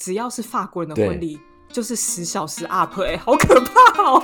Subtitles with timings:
[0.00, 1.38] 只要是法国人的婚礼，
[1.70, 4.22] 就是十小时 up 哎、好可怕哦！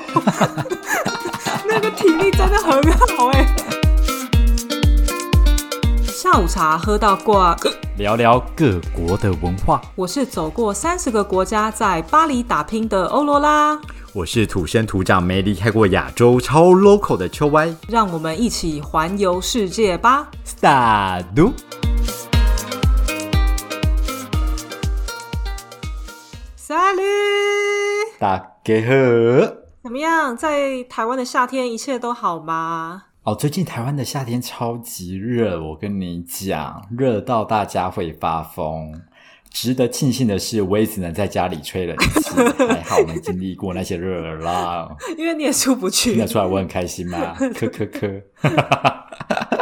[1.68, 2.82] 那个体力真的很
[3.18, 3.46] 好哎、
[6.04, 7.54] 下午茶喝到挂，
[7.98, 9.82] 聊聊各国的文化。
[9.94, 13.78] 我是走过三十个国家，在巴黎打拼的欧罗拉，
[14.14, 17.68] 我是土生土长没离开过亚洲、超 local 的秋歪。
[17.86, 20.28] 让我们一起环游世界吧！
[20.42, 21.20] 萨
[28.18, 28.92] 大家好。
[29.82, 30.36] 怎么样？
[30.36, 33.04] 在台湾的夏天，一切都好吗？
[33.22, 39.00] 哦，最近台湾的夏天超级热，我跟你讲，热到大家会发疯。
[39.50, 44.94] 值得庆幸的是，我也只能在家里吹冷气，还好没经历过那些热浪。
[45.16, 46.26] 因为你也出不去听得。
[46.26, 47.34] 出来我很开心吗？
[47.54, 49.55] 科科科，哎、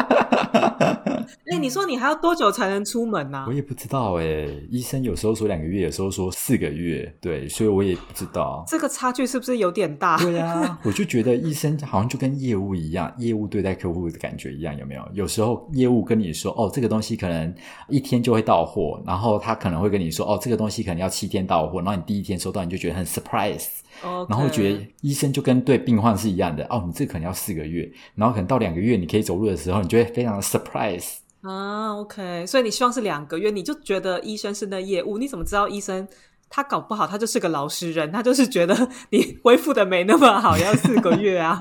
[1.64, 4.46] 你说你还要多久才能出门呢、我也不知道哎。
[4.70, 8.62] 医生有时候说两个月，有时候说四个月，对，所以我也不知道。
[8.68, 10.18] 这个差距是不是有点大？
[10.18, 15.02] 对啊， 我就觉得医生好像就跟业务一样，业务对待客户的感觉一样，有没有？
[15.14, 17.54] 有时候业务跟你说，哦，这个东西可能
[17.88, 31.14] 一天就会到货，然后他可能会跟你说，哦，这个东西可能要七天到货，然后你第一天收到，你就觉得很 surprise，OK 然后觉得医生就跟对病患是一样的，哦，你这可能要四个月，然后可能到两个月你可以走路的时候，你就会非常的 surprise。
[31.44, 36.08] 啊，OK，所以你希望是两个月，你就觉得医生是那业务，你怎么知道医生
[36.54, 41.60] 他搞不好他就是个老实人，他就是觉得 你恢复的没那么好，要四个月啊，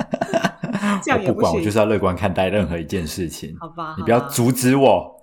[1.02, 1.64] 这样也我不管，我行。
[1.64, 3.56] 就是要乐观看待任何一件事情。
[3.58, 5.18] 好吧，你不要阻止我。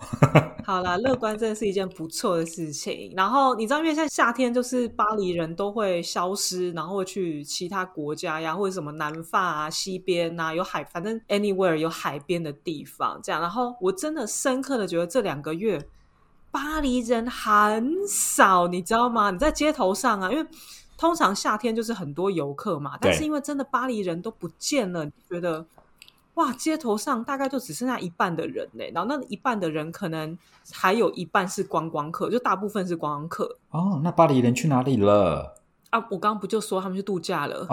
[0.64, 3.14] 好啦，乐观真的是一件不错的事情。
[3.16, 13.40] 然后你知道，因为现在夏天就是巴黎人都会消失，然后去其他国家呀，或者什么南法啊、西边啊，有海，反正 anywhere 有海边的地方这样。
[13.40, 15.80] 然后我真的深刻的觉得这两个月
[16.56, 19.30] 巴黎人很少，你知道吗？
[19.30, 20.48] 你在街头上啊，因为
[20.97, 25.66] 通常夏天就是很多游客嘛，但是因为真的巴黎人都不见了，你觉得？
[26.35, 30.38] 哇，街头上大概就只剩下一半的人呢，然后那一半的人可能
[30.72, 35.56] 还有一半是观光客，就大部分是观光客哦，那巴黎人去哪里了？
[36.00, 36.07] 啊。
[36.11, 37.67] 我刚刚不就说他们去度假了，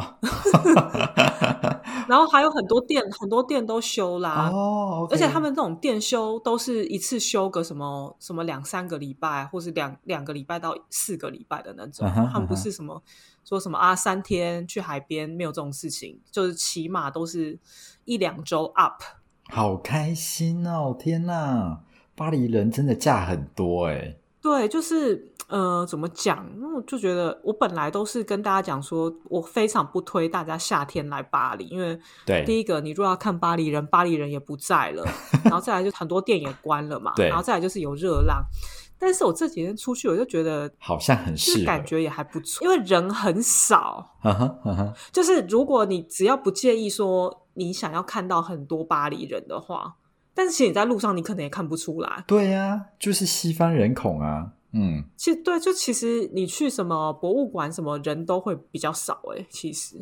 [2.09, 4.51] 然后还有很多店，很多店都休啦。
[4.53, 12.09] 哦，而且他们这种店休都是一次休个什么什么两三个礼拜，或是两两个礼拜到四个礼拜的那种。
[12.11, 13.03] 他们不是什么
[13.45, 17.59] 说什么啊三天去海边，没有这种事情，就是起码都是
[18.05, 19.03] 一两周 up。
[19.49, 20.97] 好开心哦！
[20.99, 21.81] 天哪，
[22.15, 24.17] 巴黎人真的假很多哎。
[24.41, 26.51] 对，就是呃，怎么讲？
[26.57, 35.05] 因为我就觉得我本来都是跟大家讲说，我非常不推大家夏天来巴黎，因为对，第一个，你如果要看巴黎人，巴黎人也不在了，
[35.45, 38.43] 然后再来就很多店也关了嘛，对然后再来就是有热浪。
[38.99, 44.15] 但是我这几天出去，我就觉得好像很是感觉也还不错，因为人很少。
[45.13, 49.97] 就是如果你只要不介意说你想要看到很多巴黎人的话，
[50.33, 52.25] 但是其实你在路上你可能也看不出来。
[52.27, 54.53] 对呀、就是西方人孔啊。
[54.73, 59.97] 嗯，其实对，就其实你去什么博物馆，什么人都会比较少诶、其实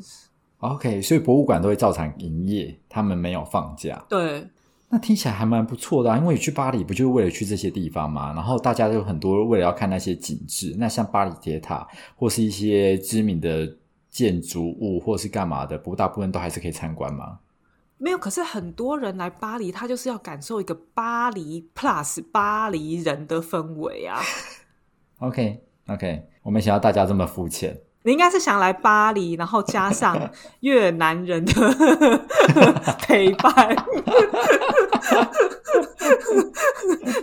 [0.59, 4.05] OK，所以博物馆都会照常营业，他们没有放假。
[4.09, 4.49] 对
[4.93, 8.33] 那听起来还蛮不错的、啊，因为你去巴黎不就是为了去这些地方嘛？
[8.33, 11.87] 然后大家都很多为了要看那些景致，那像巴黎铁塔
[12.17, 13.77] 或是一些知名的
[14.11, 17.39] 建筑物或是干嘛的，不过大部分都还是可以参观嘛。
[17.99, 18.19] 没有。
[18.19, 24.21] 可是很多人来巴黎，他就是要感受一个巴黎 plus 巴黎人的氛围啊。
[25.21, 27.79] OK OK，我没想到大家这么肤浅。
[28.03, 31.53] 你应该是想来巴黎，然后加上 越南人的
[33.03, 33.77] 陪伴，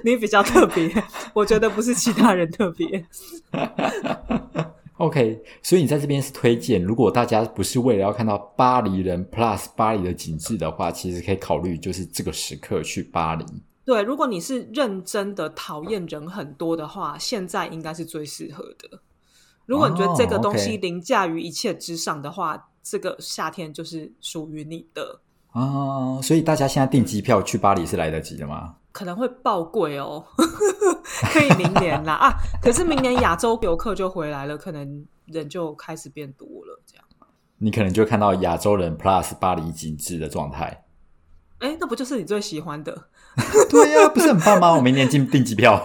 [0.03, 0.91] 你比较特别，
[1.33, 3.03] 我觉得不是其他人特别。
[4.97, 13.43] OK，所以你在这边是推荐，如果大家不是为了要看到巴黎人 Plus 巴黎的景致的话，其实可以考虑就是这个时刻去巴黎。
[13.87, 18.99] 对，如果你是认真的讨厌人很多的话，现在应该是最适合的。
[19.65, 25.21] 如果你觉得这个东西凌驾于一切之上的话，这个夏天就是属于你的。
[25.51, 28.75] 啊，所以大家现在订机票去巴黎是来得及的吗？
[28.91, 30.21] 可能会爆贵哦，
[31.31, 32.33] 可以明年啦啊！
[32.61, 37.05] 可是明年亚洲游客就回来了，可能人就开始变多了，这样。
[37.57, 40.83] 你可能就看到亚洲人 Plus 巴黎景致的状态。
[41.59, 43.07] 哎，那不就是你最喜欢的？
[43.69, 44.73] 对呀、不是很棒吗？
[44.73, 45.77] 我明年进订机票。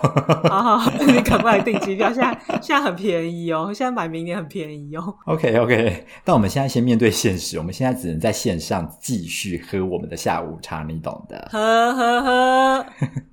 [0.49, 5.15] 好 好，你赶快来订机票，现在现在很便宜哦，现在买明年很便宜哦。
[5.27, 11.49] OK OK，但我们现在先面对现实，我们现在只能在线上继续喝我们的下午茶，你懂的。
[11.53, 12.87] 喝喝喝，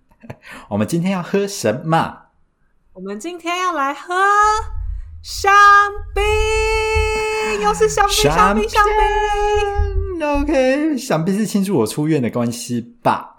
[0.69, 2.18] 我们今天要喝什么？
[2.94, 4.13] 我们今天要来喝
[5.21, 5.54] 香
[6.13, 10.27] 槟，又是香槟，香槟，香槟。
[10.42, 13.38] OK，想必是庆祝我出院的关系吧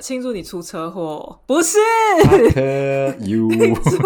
[0.00, 1.76] 庆祝你出车祸，不是
[2.54, 3.48] ？？Thank you,
[3.84, 3.98] 祝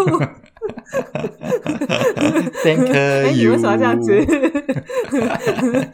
[2.63, 3.51] thank 哎，你 you。
[3.51, 4.13] 为什么要这样子？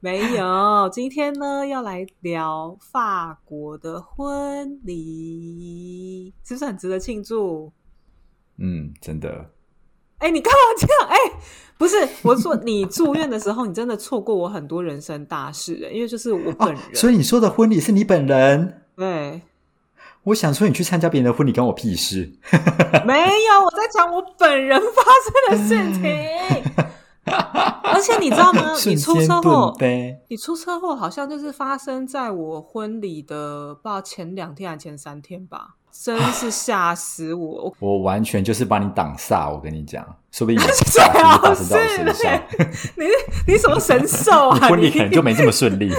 [0.00, 7.72] 没有，今天呢要来聊法国的婚礼，是不是很值得庆祝？
[8.58, 9.50] 嗯，真的。
[10.18, 10.96] 哎，你干嘛这样？
[11.10, 11.16] 哎，
[11.76, 18.82] 不是，我说你住院的时候，你真的错过我很多人生大事，因为就是我本人，哦所以你说的婚礼是你本人？
[18.96, 19.42] 对，
[20.24, 22.32] 我想说，你去参加别人的婚礼，关我屁事。
[23.04, 26.86] 没有，我在讲我本人发生的事情。
[27.82, 28.72] 而且你知道吗？
[28.86, 29.76] 你出间车祸。
[30.28, 37.74] 你出车祸好像就是发生在我婚礼的不知道前两天还前三天吧，真是吓死我！
[37.80, 42.42] 我 我完全就是把你挡煞，我跟你讲，说不定你是好发生在我是身上，
[42.96, 43.06] 你
[43.52, 44.68] 你什么神兽你啊？
[44.68, 45.92] 婚礼可能就没这么顺利。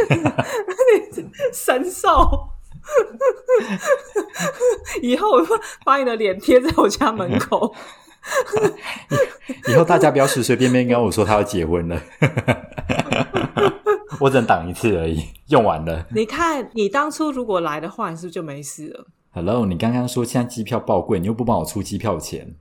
[1.53, 2.49] 神兽。
[5.01, 5.55] 以后我会
[5.85, 7.73] 把你的脸贴在我家门口。
[9.69, 12.01] 以后大家不要随随便便跟我说他要结婚了，
[14.19, 16.05] 我只能挡一次而已，用完了。
[16.13, 22.53] 你看，你当初如果来的话，你是不是就没事了？Hello，你刚刚说现在机票爆贵，你又不帮我出机票钱，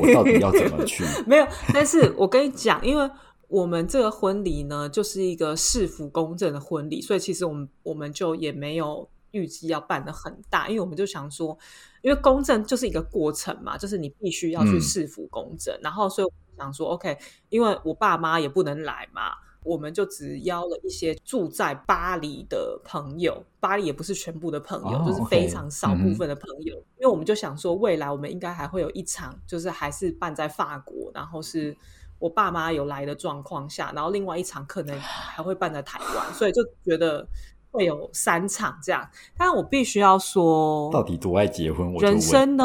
[0.00, 1.04] 我到底要怎么去？
[1.26, 3.10] 没有，但是我跟你讲，因为
[3.48, 9.06] 我们这个婚礼呢，就是一个市府公证的婚礼，所以其实我们我们就也没有
[9.36, 11.56] 预计要办的很大，因为我们就想说，
[12.02, 17.16] 因为公证就是一个过程嘛，就是你必须要去嗯市府公证，然后所以我想说，OK，
[17.50, 19.32] 因为我爸妈也不能来嘛。
[19.66, 26.76] 我们就只邀了一些住在巴黎的朋友，巴黎也不是全部的朋友，哦就是非常少部分的朋友。
[26.98, 31.76] 因为我们就想说，未来我们应该还会有一场，就是还是办在法国，然后是
[32.20, 37.26] 我爸妈有来的状况下，然后另外一场可能还会办在台湾，所以就觉得
[37.70, 39.08] 会有三场这样。
[39.36, 41.92] 但我必须要说，到底多爱结婚？
[41.92, 42.00] 我。
[42.00, 42.64] 人生呢，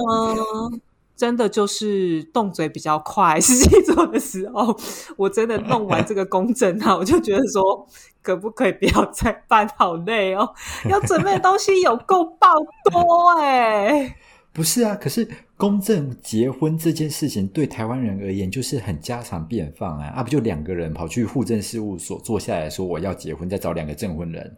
[1.15, 3.39] 真的就是动嘴比较快。
[3.41, 4.75] 实际做的时候，
[5.17, 7.87] 我真的弄完这个公证啊，我就觉得说，
[8.21, 9.67] 可不可以不要再办？
[9.77, 10.53] 好累哦，
[10.89, 12.53] 要准备的东西有够爆
[12.91, 14.15] 多哎、
[14.51, 15.27] 不是啊，可是
[15.57, 24.57] 公证结婚这件事情对台湾人而言就是很家常便饭啊，啊不就两个人跑去户政事务所坐下来说我要结婚，再找两个证婚人。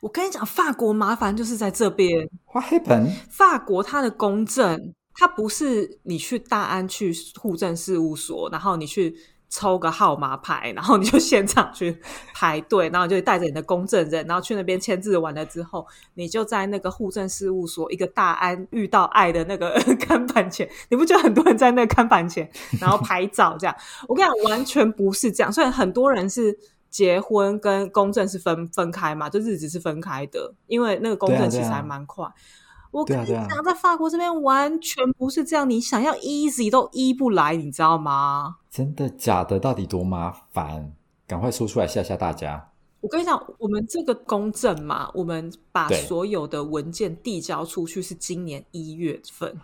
[0.00, 3.10] 我跟你讲，法国麻烦就是在这边，What happened？
[3.30, 9.16] 法国它的公证，它不是你去大安去户政事务所，然后你去
[9.48, 11.98] 抽个号码牌，然后你就现场去
[12.34, 22.50] 排队，然后你就带着你的公证人，然后去那边签字完了之后，你就在那个户政事务所一个大安遇到爱的那个 看板前，你不觉得很多人在那个看板前，
[22.80, 23.74] 然后拍照这样？
[24.08, 26.56] 我跟你讲，完全不是这样，虽然很多人是。
[26.94, 32.24] 结婚跟公证是分分开嘛，就日子是分开的，因为那个公证其实还蛮快。
[32.92, 38.58] 我跟你讲，在法国这边完全不是这样，你想要 easy 都 e 不来，你知道吗？
[38.70, 39.58] 真的假的？
[39.58, 40.92] 到底多麻烦？
[41.26, 42.70] 赶快说出来吓吓大家。
[43.00, 49.60] 我跟你讲，我们这个公证嘛，我们把所有的文件递交出去是今年一月份，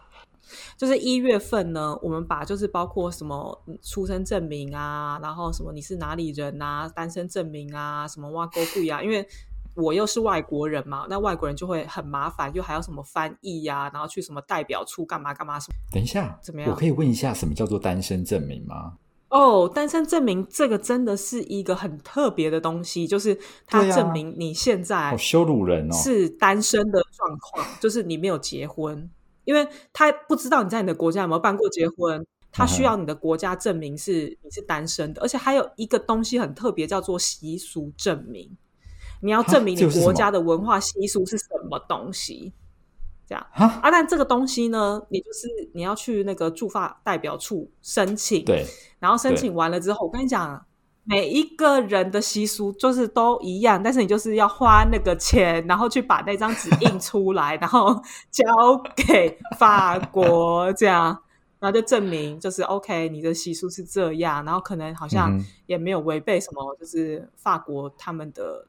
[0.76, 9.26] 就是一月份呢，我们把就是包括什么嗯出生证明啊，然后什么你是哪里人啊，单身证明啊，什么挖沟布啊，因为
[9.74, 15.74] 我又是外国人嘛，那外国人就会很麻烦，又还要什么翻译呀、然后去什么代表处干嘛干嘛什么。
[15.92, 18.94] 等一下，怎么样我可以问一下，什么叫做单身证明吗？
[19.28, 25.94] 哦，单身证明这个真的是一个很特别的东西，就是它证明你现在好羞辱人哦！
[25.94, 29.08] 是单身的状况，就是你没有结婚，
[29.50, 38.56] 因为他不知道你在你的国家有没有办过结婚，他需要你的国家证明是你是单身的，而且还有一个东西很特别，叫做习俗证明，
[39.20, 42.52] 你要证明你国家的文化习俗是什么东西。
[43.26, 48.64] 这样哈，啊，但这个东西呢，你就是你要去那个驻法代表处申请，对，
[49.00, 50.64] 然后申请完了之后，我跟你讲，
[51.10, 58.00] 每一个人的习俗就是都一样，但是你就是要花那个钱，然后去把那张纸印出来，然后
[58.30, 58.44] 交
[58.94, 61.06] 给法国，这样，
[61.58, 65.36] 然后就证明就是 OK，你的习俗是这样，然后可能好像
[65.66, 68.64] 也没有违背什么，就是法国他们的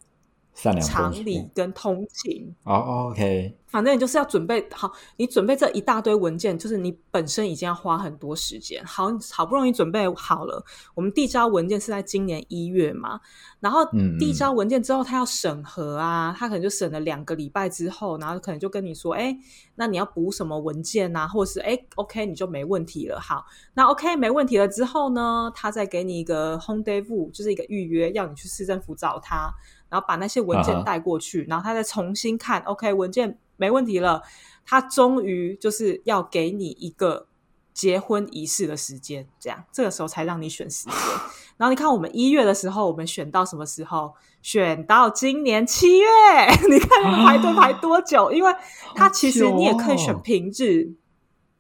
[0.53, 2.53] 善良常理跟通情。
[2.63, 8.83] 哦，OK，反正你就是要准备好，你准备这一大堆文件，就是你本身已经要花很多时间。
[8.85, 13.19] 好好不容易准备好了，我们递交文件是在今年一月嘛，
[13.59, 13.79] 然后
[14.19, 19.35] 递交文件之后，他要审核啊，他可能就审了两个礼拜之后，然后可能就跟你说，哎，
[19.75, 23.19] 那你要补什么文件啊，或者是哎，OK 你就没问题了。
[23.19, 29.49] 好，那 OK 没问题了之后呢，他再给你一个 home day view，就是一个预约，要你去市政府找他，
[29.91, 34.23] 然后把那些文件带过去，然后他再重新看，OK 文件没问题了，
[34.65, 37.27] 他终于就是要给你一个
[37.73, 40.93] 结婚仪式的时间，这样这个时候才让你选时间。
[41.57, 44.13] 然后你看我们一月的时候，我们选到什么时候？
[44.41, 46.07] 选到今年七月，
[46.67, 48.31] 你看排队排多久？
[48.31, 48.51] 因为
[48.95, 50.95] 它其实你也可以选平日，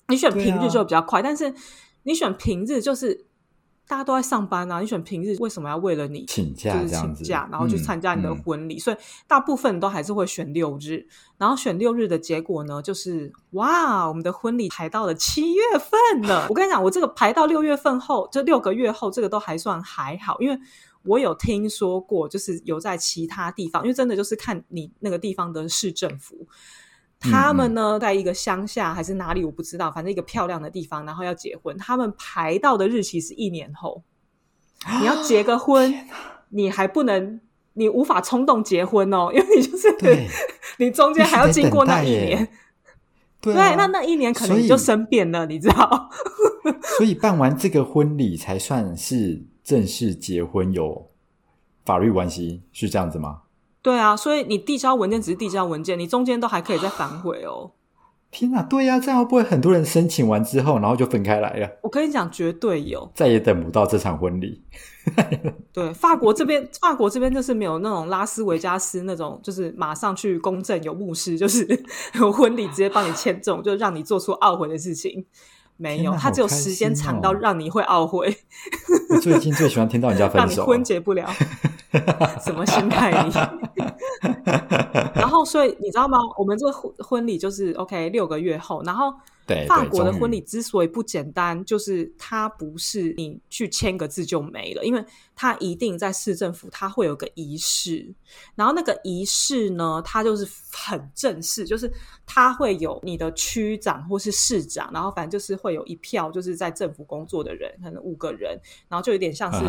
[0.07, 1.53] 你选平日就比较快，但是
[2.01, 3.27] 你选平日就是
[3.91, 8.79] 大家都在上班啊，你选平日为什么要为了你请假就是请假，然后去嗯参加你的嗯婚礼？
[8.79, 8.95] 所以
[9.27, 11.05] 大部分都还是会选六日，
[11.37, 16.47] 然后选六日的结果呢，就是哇，我们的婚礼排到了七月份了。
[16.49, 20.57] 我跟你讲，我这个排到六月份后，这六个月后，这个都还算还好，因为。
[21.03, 26.47] 我有听说过，就是有在其他地方，因为真的就是看你那个地方的市政府，
[27.21, 34.03] 他们呢在一个乡下还是哪里我不知道，反正一个漂亮的地方，然后要结婚，他们排到的日期是一年后。
[34.99, 35.93] 你要结个婚，
[36.49, 37.39] 你还不能，
[37.73, 39.95] 你无法冲动结婚哦， 因为你就是
[40.77, 42.47] 你中间还要经过那一年，
[43.39, 46.09] 对啊对，那那一年可能你就生变了，你知道？
[46.97, 51.11] 所以办完这个婚礼才算是正式结婚，有
[51.85, 53.41] 法律关系，是这样子吗？
[53.81, 57.71] 对啊，所以你递交文件只是递交文件，你中间都还可以再反悔哦。
[58.31, 63.11] 天哪，对呀、这样会不会很多人申请完之后，然后就分开来了，我跟你讲，绝对有。
[63.13, 64.63] 再也等不到这场婚礼？
[65.73, 71.67] 对，法国这边，法国这边就是没有那种拉斯维加斯那种，就是马上去公证有牧师，就是
[72.15, 75.25] 有婚礼直接帮你签证，就让你做出懊悔的事情。
[75.81, 78.37] 没有，天哪它只有时间长到让你会懊悔，
[79.09, 81.27] 我最近最喜欢听到人家 分让你手，婚结不了。
[82.45, 83.31] 什么心态你？
[85.21, 86.17] 然后，所以你知道吗？
[86.37, 89.13] 我们这个婚婚礼就是 OK 六个月后，然后
[89.45, 95.03] 对对法国的婚礼之所以不简单，就是它不是你去签个字就没了，因为
[95.35, 98.13] 它一定在市政府，它会有个仪式，
[98.55, 101.91] 然后那个仪式呢，它就是很正式，就是
[102.25, 109.59] 它会有你的区长或是市长，然后反正就是会有一票就是在政府工作的人，可能五个人，然后就有点像是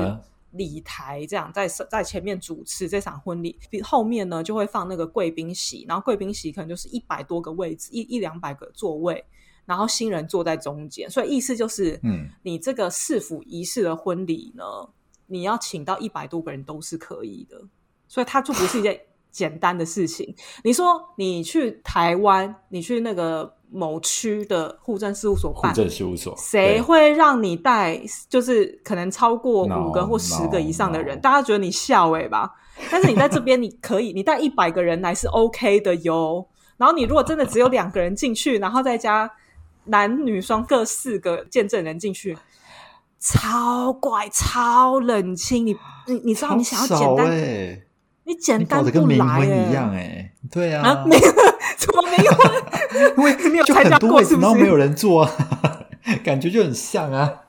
[0.52, 9.24] 礼台这样，在在前面主持这场婚礼，后面呢就会放那个贵宾席，然后贵宾席可能就是一百多个位置，一一两百个座位，
[9.64, 14.64] 然后新人坐在中间，所以意思就是，嗯，你这个市府仪式的婚礼呢，
[15.26, 17.60] 你要请到一百多个人都是可以的，
[18.06, 19.00] 所以它就不是一件
[19.32, 20.34] 简单的事情。
[20.62, 28.00] 你说你去台湾，你去那个某区的户政事务所户办，政事务所，谁会让你带？
[28.28, 32.52] 就是可能超过五个或十个以上的人 no 大家觉得你笑尾吧？
[32.90, 36.46] 但是你在这边 你可以，你带一百个人来是 OK 的哟。
[36.76, 39.30] 然后你如果真的只有两个人进去，然后再加
[39.84, 42.36] 男女双各四个见证人进去，
[43.18, 45.64] 超怪、超冷清。
[45.66, 45.76] 你
[46.06, 47.82] 你你知道你想要简单，欸
[48.24, 51.04] 你简单得跟冥不来一样哎、对啊，啊？
[51.86, 52.32] 怎么没有？
[53.46, 55.30] 因为就很多位置，然后没有人坐、啊，
[56.24, 57.41] 感觉就很像啊。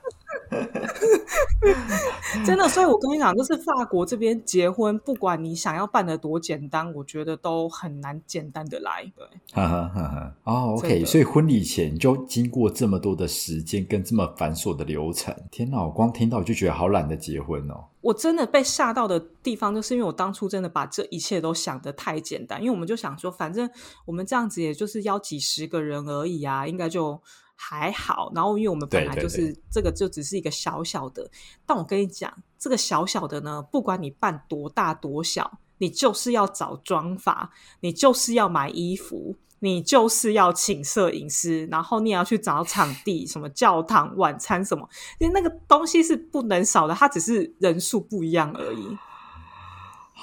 [2.44, 9.10] 真的，所以我跟你讲，就是法国这边结婚，不管你想要办的多简单，我觉得都很难简单的来。
[9.16, 10.34] 对，哈哈哈哈。
[10.44, 15.82] 哦，OK，所以婚礼前就经过这么多的时间跟这么繁琐的流程，天哪！
[15.82, 17.84] 我光听到我就觉得好懒得结婚哦。
[18.00, 23.68] 我真的被吓到的地方，就是因为我当初真的把这一切都想得太简单，因为我们就想说，反正
[24.04, 27.18] 我们这样子也就是邀几十个人而已啊，应该就
[27.54, 28.32] 还好。
[28.34, 31.30] 然后因为我们本来就是这个就只是一个小小的，
[31.64, 39.36] 但我跟你讲，这个小小的呢，不管你办多大多小，你就是要找妆法，你就是要买衣服。
[39.60, 44.86] 你就是要请摄影师，然后你也要去找场地，什么教堂、晚餐什么，
[45.18, 48.98] 因为那个东西是不能少的，它只是人数不一样而已。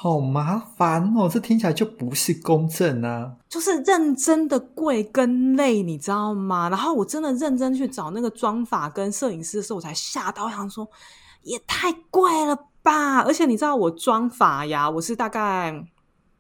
[0.02, 3.36] 好麻烦哦，这听起来就不是公正啊。
[3.48, 6.68] 就是认真的贵跟累，你知道吗？
[6.70, 10.90] 然后我真的认真去找那个妆法跟摄影师的时候，我才吓到，我想说
[11.44, 13.20] 也太贵了吧！
[13.20, 15.86] 而且你知道我妆法呀，我是大概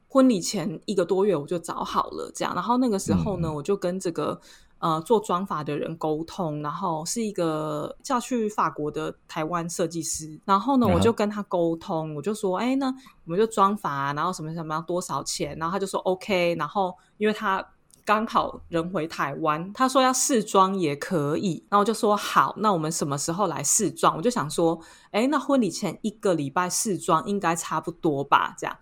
[0.07, 2.55] 婚礼前一个多月我就找好了，这样。
[2.55, 4.41] 然后那个时候呢，嗯我就跟这个
[4.81, 17.65] 呃做妆法的人沟通，然后是一个叫去法国的台湾设计师，然后呢，我就跟他沟通，我就说，哎，那我们就妆法，然后什么什么要多少钱，然后他就说 OK，然后因为他。
[18.03, 24.17] 刚好人回台湾，他说要试妆也可以，然后我就说好，那我们什么时候来试妆？
[24.17, 24.77] 我就想说，
[25.11, 28.55] 哎，那婚礼前一个礼拜试妆应该差不多吧？
[28.57, 28.75] 这样，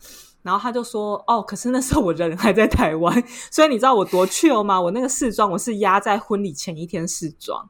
[0.49, 4.81] 然后他就说，哦，可是那时候我人还在台湾， 所以你知道我多去了吗？
[4.81, 7.69] 我那个试妆我是压在婚礼前一天试妆，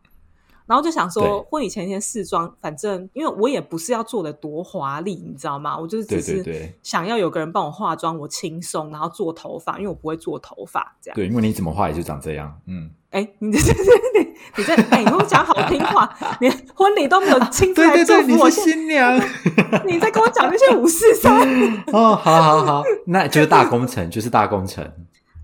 [0.70, 5.76] 然后就想说婚礼前一天试妆，反正因为我也不是要做的多华丽，你知道吗？
[5.76, 11.16] 我就是只对是想要有个人帮我化妆，我轻松，然后做头发，因为我不会做头发，这样。
[11.16, 16.08] 对，因为你怎么画也就长这样，嗯， 哎，你这这你你这哎，你跟我讲好听话，
[16.40, 19.20] 连婚礼都没有亲自来祝福我，现新娘
[19.88, 21.50] 你在跟我讲那些五四三。
[21.92, 24.88] 哦，好好好，那就是大工程，就是大工程，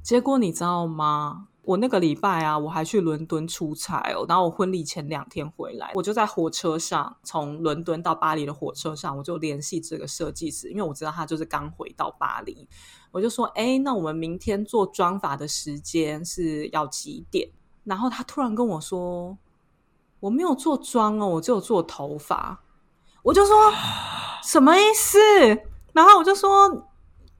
[0.03, 1.45] 结果你知道吗？
[1.65, 12.67] 我那个礼拜啊，我还去伦敦出差哦，然后我婚礼前两天回来，我就在火车上，从伦敦到巴黎的火车上，我就联系这个设计师，因为我知道他就是刚回到巴黎，
[13.11, 17.49] 我就说，哎，那我们明天做妆发的时间是要几点？
[17.83, 19.37] 然后他突然跟我说，
[20.19, 22.61] 我没有做妆哦，我只有做头发。
[23.23, 23.55] 我就说
[24.43, 25.17] 什么意思？
[25.93, 26.87] 然后我就说，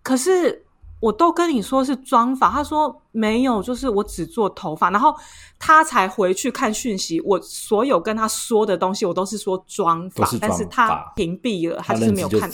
[0.01, 0.64] 可是
[0.99, 4.89] 我都跟你说是妆发，他说没有，就是我只做头发。
[4.89, 5.15] 然后
[5.59, 12.49] 他才回去看讯息，我所有跟他说的东西，我都是说妆发都是，但是他屏蔽了，他是没有看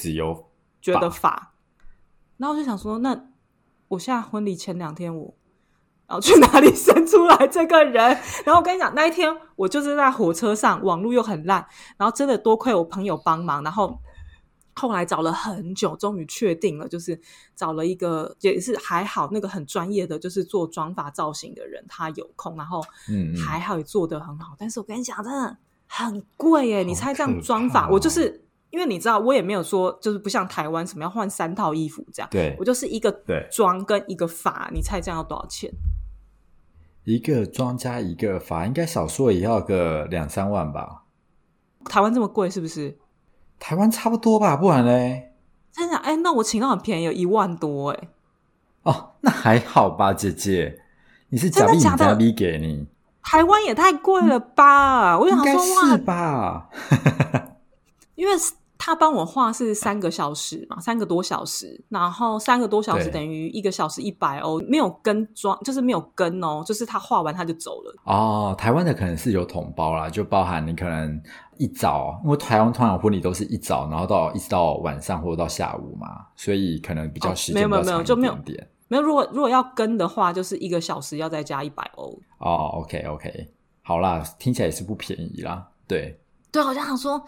[0.81, 1.53] 觉得发。
[2.37, 3.25] 然后我就想说，那
[3.87, 5.33] 我现在婚礼前两天我。
[6.07, 7.95] 然后去 哪里生出来这个人？
[8.43, 13.97] 然后我跟你讲，那一天我就是在火车上，网络又很烂，然后真的多亏我朋友帮忙，然后
[14.73, 17.19] 后来找了很久，终于确定了，就是
[17.55, 22.81] 找了一个也是还好，那个很专业的，就是做妆发造型的人，他有空，然后
[23.45, 24.55] 还好也做得很好。
[24.57, 26.83] 但是我跟你讲，真的很贵耶！
[26.83, 35.69] 你猜这样可妆发，哦我就是因为你知道，我也没有说就是不像台湾什么要换三套衣服这样，对我就是一个对妆跟一个发，你猜这样要多少钱？
[37.03, 41.03] 一个妆加一个发，应该少说也要个两三万吧。
[41.85, 42.97] 台湾这么贵是不是？
[43.61, 45.33] 台湾差不多吧，不然嘞？
[45.71, 48.09] 真的哎，那我请到很便宜，有一万多哎。
[48.81, 50.79] 哦，那还好吧，姐姐，
[51.29, 52.87] 你是假币假币给你，
[53.21, 55.17] 台湾也太贵了吧！
[55.19, 56.69] 我想说哇是，吧？
[58.15, 58.33] 因为
[58.83, 67.95] 他帮我画是三个小时嘛，三个多小时，然后三个多小时等于一个小时一百欧，没有跟妆，就是没有跟哦，就是他画完他就走了。
[68.05, 71.21] 哦，台湾的可能是有统包啦，就包含你可能
[71.59, 78.67] 一早，因为台湾通常婚礼都是一早，然后到一直到晚上或者到下午嘛，所以可能比较时间比较长没有就没有一点点。
[78.87, 82.19] 没有，如果如果要跟的话，就是一个小时要再加一百欧。
[82.39, 83.47] 哦，OK OK，
[83.83, 85.67] 好啦，听起来也是不便宜啦。
[85.87, 86.19] 对，
[86.51, 87.23] 对，好像想说，哦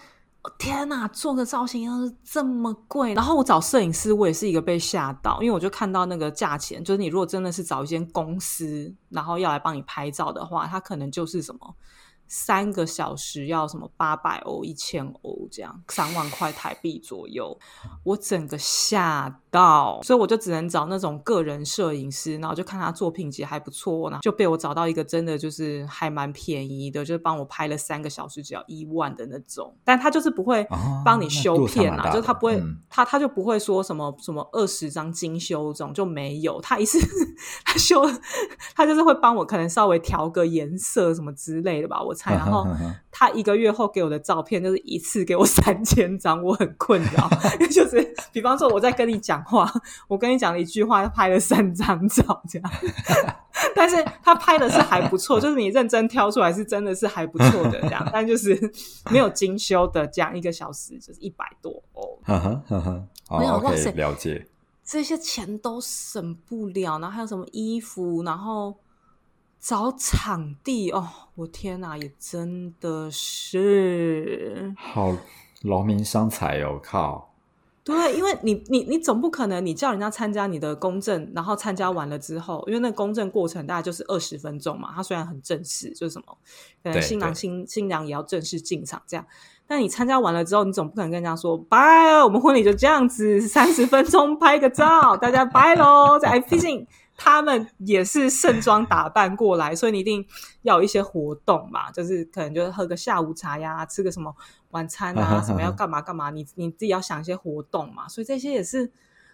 [0.58, 11.76] 天哪，做个造型要是这么贵，然后我找摄影师，我也是一个被吓到，因为我就看到那个价钱，就是你如果真的是找一间公司，然后要来帮你拍照的话，他可能就是什么
[12.28, 17.58] 三个小时要什么八百欧、一千欧这样，三万块台币左右，
[18.04, 32.78] 我整个吓到，所以我就只能找那种个人摄影师，然后就看他作品集还不错，然后就被我找到一个真的就是还蛮便宜的，就是帮我拍了三个小时只要一万的那种，但他就是不会哦帮你修片啊，就是他不会，嗯。
[32.90, 37.00] 他他就不会说什么什么二十张精修这种就没有，他一次
[37.66, 38.04] 他修，
[38.76, 42.68] 他就是会帮我可能稍微调个颜色什么之类的吧，我猜，然后。
[43.16, 47.30] 他一个月后给我的照片就是一次给我三千张，我很困扰。
[47.70, 49.72] 就是比方说我在跟你讲话，
[50.10, 52.72] 我跟你讲了一句话，他拍了三张照这样，
[53.76, 58.60] 但是他拍的是还不错， 就是你认真挑出来是真的是还不错的这样，但就是
[59.12, 62.18] 没有精修的，这样一个小时就是一百多哦
[63.40, 64.48] 没有哇塞，OK，了解。
[64.84, 68.76] 这些钱都省不了，然后还有什么衣服，然后
[69.64, 75.16] 找场地哦，我天哪，也真的是好
[75.62, 77.30] 劳民伤财哦，靠！
[77.82, 86.38] 对，因为你你你总不可能你叫人家参加你的公证，然后参加完了之后，因为那个公证过程大概就是二十分钟嘛，它虽然很正式，就是什么，
[86.84, 89.26] 可能新郎新新娘也要正式进场这样。
[89.66, 96.20] 但你参加完了之后，你总不可能跟人家说拜，我们婚礼就这样子，三十分钟拍个照，大家拜喽。
[96.20, 100.26] 这哎，毕竟他们也是盛装打扮过来，所以你一定
[100.64, 104.36] 要有一些活动嘛，就是可能就是喝个下午茶呀，吃个什么
[104.72, 108.92] 晚餐啊， 什么要干嘛干嘛，你你自己要想一些活动嘛，所以这些也是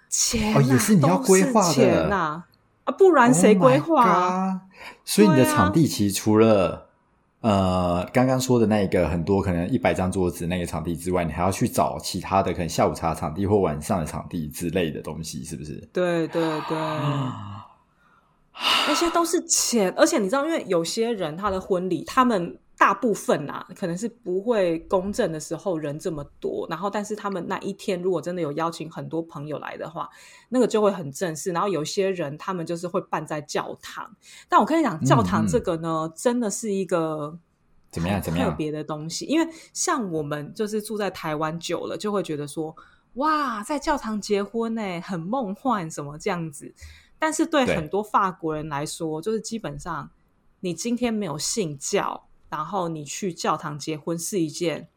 [0.09, 2.43] 钱、啊哦也是你要规划钱呐、
[2.83, 4.61] 啊，不然谁 Oh 规划？God。
[5.05, 6.87] 所以你的场地其实除了、
[7.41, 15.75] 呃刚刚说的那个很多可能一百张桌子那个场地之外，你还要去找其他的可能下午茶场地或晚上的场地之类的东西，是不是？
[15.93, 16.77] 对对对，
[18.87, 30.09] 那些都是钱，而且你知道，因为有些人他的婚礼，他们大部分啊，可能是不会公证的时候人这么多，然后但是他们那一天如果真的有邀请很多朋友来的话，
[30.49, 31.51] 那个就会很正式。
[31.51, 34.15] 然后有些人他们就是会办在教堂，
[34.47, 37.39] 但我跟你讲，教堂这个呢，真的是一个。
[37.91, 42.75] 怎么样怎么样特别的东西，因为像我们就是住在台湾久了，就会觉得说，
[43.15, 46.71] 哇，在教堂结婚呢，很梦幻什么这样子。
[47.19, 50.09] 但是对对很多法国人来说，就是基本上
[50.61, 54.87] 你今天没有信教，然后你去教堂结婚是一件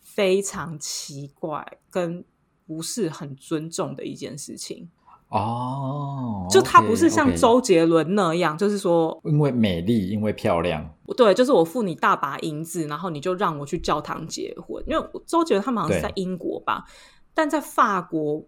[0.00, 2.24] 非常奇怪跟
[2.66, 4.88] 不是很尊重的一件事情。
[5.28, 14.82] 哦，就它不是像周杰伦那样，就是说因为美丽，因为漂亮，对，就是我付你大把银子，然后你就让我去教堂结婚。
[14.88, 16.84] 因为周杰伦他们好像是在英国吧，
[17.32, 18.44] 但在法国，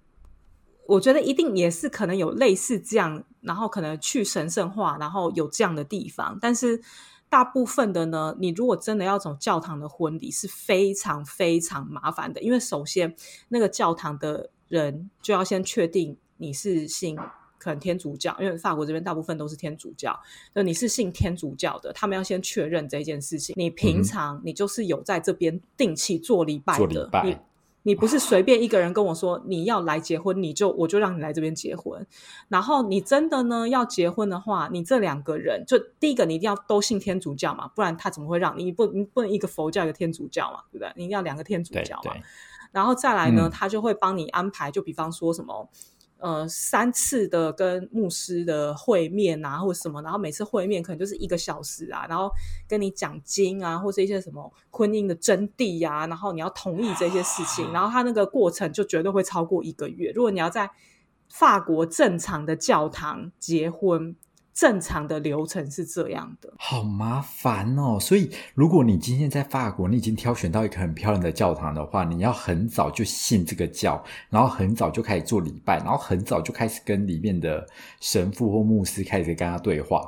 [0.86, 6.38] 我觉得一定也是可能有类似这样，然后可能去神圣化，然后有这样的地方。
[6.40, 6.80] 但是
[7.28, 13.14] 大部分的呢，你如果真的要走教堂的婚礼，是非常非常麻烦的，因为首先
[13.48, 17.18] 那个教堂的人就要先确定你是信。
[17.58, 20.18] 可能天主教，因为法国这边大部分都是天主教，
[20.52, 23.54] 那你是信天主教的，他们要先确认这件事情。
[23.56, 27.36] 你平常你就是有在这边定期做礼拜的，做礼
[27.84, 32.06] 你不是随便一个人跟我说你要来结婚，你就我就让你来这边结婚。
[32.48, 40.92] 然后你真的呢要结婚的话，你这两个人就第一个你一定要都信天主教嘛，不然他怎么会让你你不你不能一个佛教一个天主教嘛，对不对？
[40.96, 42.14] 你一定要两个天主教嘛。
[42.70, 45.68] 然后再来呢，嗯他就会帮你安排，就比方说什么。
[46.22, 52.30] 呃，三次的跟牧师的会面啊，或者什么，然后每次会面可能就是一个小时啊，然后
[52.68, 60.12] 跟你讲经啊，或者一些什么婚姻的真谛呀、然后你要同意这些事情，然后他那个过程就绝对会超过一个月。
[60.14, 60.70] 如果你要在
[61.28, 64.14] 法国正常的教堂结婚，
[64.54, 66.52] 正常的流程是这样的。
[66.58, 67.98] 好麻烦哦。
[68.00, 77.66] 所以，如果你今天在法国，你已经挑选到一个很漂亮的教堂的话，你要很早就信这个教，然后很早就开始做礼拜，然后很早就开始跟里面的
[78.00, 80.02] 神父或牧师开始跟他对话。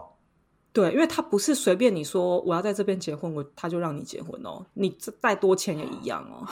[0.72, 6.46] 对，因为他不是随便你说我要在这边结婚，我他就让你结婚哦，你再多钱也一样哦。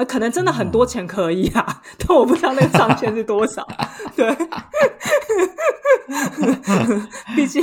[0.00, 3.68] 呃，可能真的很多钱可以啊， 但我不知道那个上限是多少。
[4.16, 4.26] 对，
[7.36, 7.62] 毕竟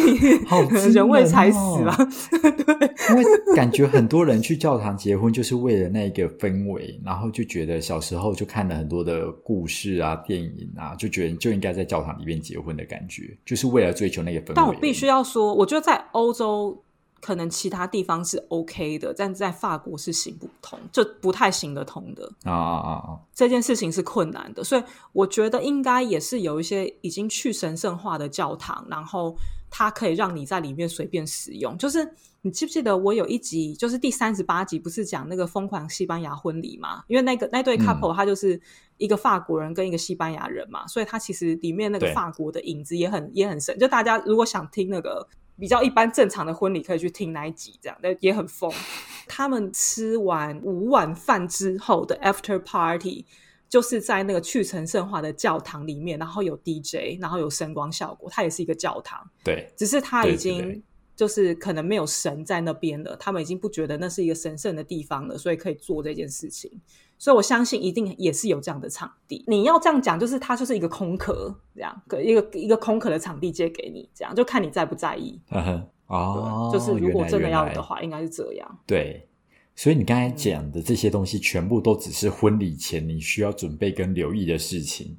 [0.70, 1.96] 人人为财死哦嘛。
[1.98, 3.24] 对，因为
[3.56, 14.54] 感觉很多人去教堂结婚，就是为了那个氛围，然后就觉得小时候就看了很多的故事啊、电影啊，就觉得就应该在教堂里面结婚的感觉，就是为了追求那个氛围。
[14.54, 16.84] 但我必须要说，我觉得在欧洲
[17.28, 22.26] 可能其他地方是 OK 的，但在法国是行不通，就不太行得通的。
[22.46, 23.20] 啊啊啊啊！
[23.36, 29.36] 这件事情是困难的，所以我觉得应该也是有一些已经去神圣化的教堂，然后
[29.70, 31.78] 它可以让你在里面随便使用。
[31.78, 32.10] 就是
[32.44, 37.04] 你记不记得我有一集，就是第三十八集，不是讲那个疯狂西班牙婚礼嘛？
[37.10, 38.58] 因为那个那对 couple 他就是
[38.96, 43.78] 一个法国人跟一个西班牙人嘛，所以他其实里面那个法国的影子也很也很深。
[43.78, 45.28] 就大家如果想听那个
[45.60, 48.72] 比较一般正常的婚礼，可以去听那一集，这样的也很疯。
[49.28, 53.26] 他们吃完五碗饭之后的 after party，
[53.68, 60.82] 就是在那个去城圣化的教堂里面，然后有 DJ，然后有声光效果，它也是一个教堂，对，只是它已经对
[61.18, 66.72] 就是可能没有神在那边了，他们已经不觉得那是一个神圣的地方了，所以可以做这件事情。
[67.18, 69.44] 所以我相信一定也是有这样的场地。
[69.48, 75.42] 你要这样讲，就是它就是一个空壳，这样一个一个空壳的场地借给你，这样就看你在不在意。
[75.50, 78.80] 呵呵，哦，就是如果真的要来的话，应该是这样。
[78.86, 79.28] 对，
[79.76, 85.18] 所以你刚才讲的这些东西，全部都只是婚礼前你需要准备跟留意的事情，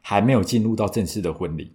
[0.00, 1.70] 还没有进入到正式的婚礼。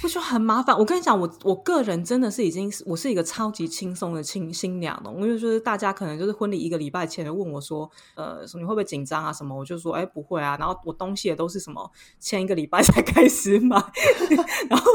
[0.00, 0.76] 不就很麻烦？
[0.78, 5.12] 我跟你讲，我我个人真的是已经，我是一个超级轻松的新新娘了。
[5.12, 9.54] 因为就是大家可能就是婚礼一个礼拜前问我说，呃，说你会不会紧张啊什么？
[9.54, 10.56] 我就说，哎，不会啊。
[10.58, 13.76] 然后我东西也都是什么前一个礼拜才开始买，
[14.70, 14.90] 然后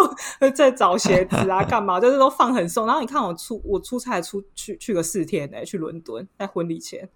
[0.56, 2.88] 再找鞋子啊，干嘛，就是都放很松。
[2.88, 7.08] 然后你看我出我出差出去去个四天呢、去伦敦，在婚礼前。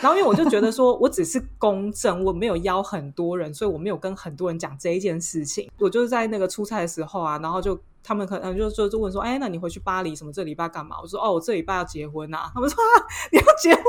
[0.00, 5.70] 然后因为我就觉得说，我只是公证，我没有邀很多人，所以我没有跟很多人讲这一件事情。
[5.78, 10.96] 我就是在那个出差的时候啊，然后就他们可能就就就问说，哎，那你回去巴黎什么这礼拜干嘛？
[11.00, 12.50] 我说，哦，我这礼拜要结婚呐。
[12.52, 13.84] 他们说，啊，你要结婚？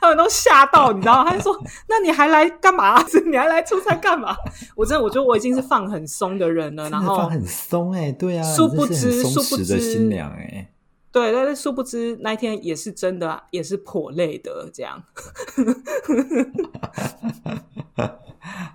[0.00, 1.30] 他们都吓到，你知道吗？
[1.30, 3.02] 他就说，那你还来干嘛？
[3.26, 4.36] 你还来出差干嘛？
[4.76, 10.68] 我真的，我觉得我已经是放很松的人了，然后放很松哎，对啊，殊不知，殊不知新娘哎。
[11.12, 14.70] 对，但是殊不知那一天也是真的，也是颇累的。
[14.72, 15.02] 这样。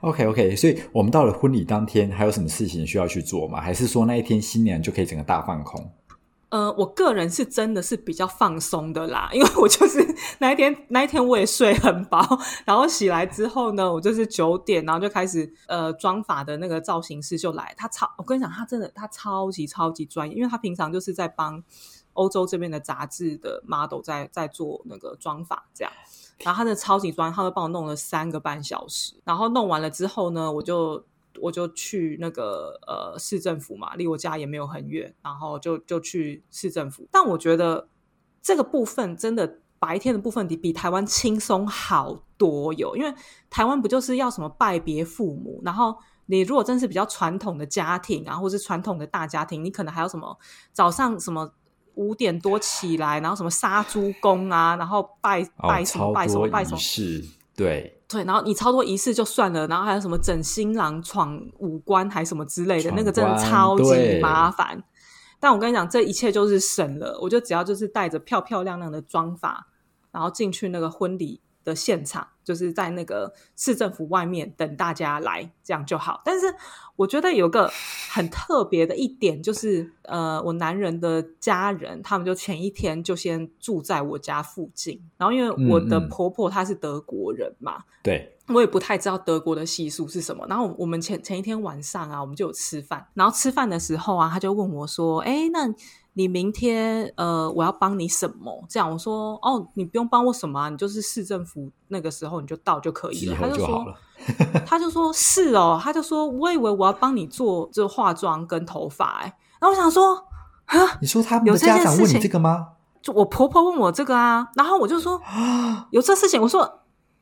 [0.02, 3.60] OK OK，所以我们到了婚礼当天，还有什么事情需要去做吗？
[3.62, 5.90] 还是说那一天新娘就可以整个大放空？
[6.50, 10.06] 呃，我个人是真的是比较放松的啦，因为我就是
[10.40, 12.22] 那一天那一天我也睡很饱，
[12.66, 21.64] 然后起来之后呢，我就是九点，然后就开始呃妆发的那个造型师就来，他超我跟你讲，他真的他超级超级专业，因为他平常就是在帮。
[22.16, 25.94] 欧洲这边的杂志的 model 在在做那个妆法，这样，
[26.40, 31.06] 然后他的超级专，他会帮我弄了三个半小时，然后弄完了之后呢，我就
[31.42, 37.08] 我就去那个呃市政府嘛，离我家也没有很远，然后就就去市政府。
[37.12, 37.90] 但我觉得
[38.42, 43.14] 这个部分真的白天的部分比比台湾轻松好多有，因为
[43.50, 45.98] 台湾不就是要什么拜别父母，然后
[46.28, 50.40] 你如果真是比较传统的家庭啊，或是传统的大家庭，你可能还有什么
[50.72, 51.52] 早上什么。
[51.96, 57.24] 五点多起来，然后什么杀猪公啊， 然后拜拜什么拜什么拜什么，是，
[57.56, 64.82] 对对，然后你超多仪式就算了，然后还有什么整新郎闯五关还什么之类的，那个真的超级麻烦。
[65.40, 69.68] 但我跟你讲，这一切就是省了，我就只要就是带着漂漂亮亮的妆发，
[70.12, 71.42] 然后进去那个婚礼。
[71.66, 76.22] 的现场就是在那个市政府外面等大家来，这样就好。
[76.24, 76.46] 但是
[76.96, 77.70] 我觉得有个
[78.12, 90.46] 很特别的一点，就是呃，我男人的家人他们就前一天就先住在我家附近，然后因为我的婆婆她是德国人嘛，对我也不太知道德国的习俗是什么。
[90.48, 95.68] 然后我们前前一天晚上啊，我们就有吃饭，然后吃饭的时候啊，他就问我说：“哎，那？”
[96.18, 98.64] 你明天呃，我要帮你什么？
[98.70, 103.36] 这样我说哦，你不用帮我什么，你就是市政府那个时候你就到就可以了。
[103.40, 103.86] 他就说，
[104.66, 110.16] 他就说是哦，他就说我以为我要帮你做这化妆跟头发哎，然后我想说
[110.66, 112.70] 啊，你说他们的家长问你这个吗？
[113.02, 115.22] 就我婆婆问我这个啊，然后我就说
[115.92, 116.80] 有这事情，我说。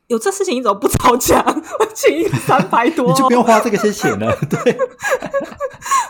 [0.08, 1.44] 有这事情你怎么不早讲？
[1.46, 4.36] 我请三百多，你就不用花这个些钱了。
[4.50, 4.78] 对，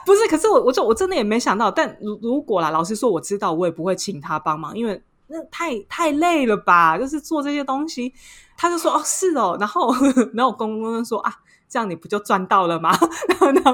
[0.06, 1.70] 不是，可是我我就我真的也没想到。
[1.70, 6.98] 但如如果啦，老实说，我知道我也不会请他帮忙，因为那太太累了吧？
[6.98, 8.14] 就是做这些东西，
[8.58, 9.94] 他就说哦是哦，然后
[10.34, 11.34] 然后我公公说啊。
[11.70, 12.96] 这样你不就赚到了吗？
[13.28, 13.40] 然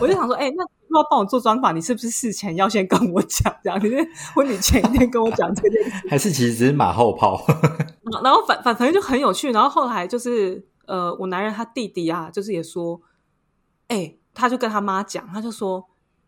[0.00, 3.54] 我就想说，哎，那如果帮我做妆法，你是不是事前要先跟我讲？
[3.62, 7.40] 这样你是婚礼前一天跟我讲这件事，还是其实只是马后炮？
[8.22, 9.50] 然后反反反正就很有趣。
[9.52, 13.00] 然后后来就是呃，我男人他弟弟啊，就是也说，
[13.88, 15.84] 哎，他就跟他妈讲，他就说，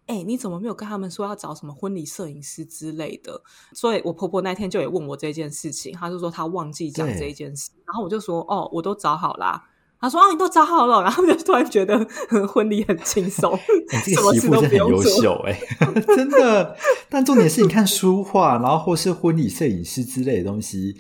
[0.07, 3.43] 哎，你怎么没有跟他们说要找什么婚礼摄影师之类的？
[3.73, 7.71] 所以我婆婆那天就也问我这件事情，他就说他忘记讲这一件事。
[7.87, 9.69] 然后我就说，哦，我都找好啦。
[10.01, 11.97] 他说：“啊，你都找好了。”然后就突然觉得
[12.53, 13.57] 婚礼很轻松，
[14.05, 15.61] 这个媳妇真的很优秀哎，
[16.17, 16.77] 真的。
[17.09, 20.97] 但重点是你看书画，然后或是婚礼摄影师之类的东西，